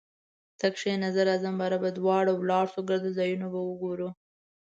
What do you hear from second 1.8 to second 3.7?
به دواړه ولاړسو ګرده ځایونه به